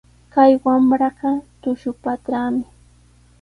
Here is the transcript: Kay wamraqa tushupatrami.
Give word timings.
Kay 0.33 0.51
wamraqa 0.63 1.31
tushupatrami. 1.61 2.65